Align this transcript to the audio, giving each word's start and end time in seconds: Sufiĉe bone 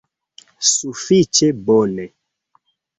Sufiĉe 0.69 1.53
bone 1.71 2.11